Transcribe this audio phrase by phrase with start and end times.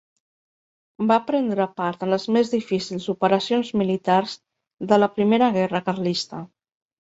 [1.09, 4.35] Va prendre part en les més difícils operacions militars
[4.93, 6.43] de la Primera Guerra Carlista.